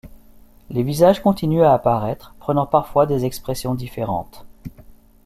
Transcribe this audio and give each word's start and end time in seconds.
Les 0.71 0.81
visages 0.81 1.21
continuent 1.21 1.61
à 1.61 1.75
apparaître, 1.75 2.33
prenant 2.39 2.65
parfois 2.65 3.05
des 3.05 3.23
expressions 3.23 3.75
différentes. 3.75 4.47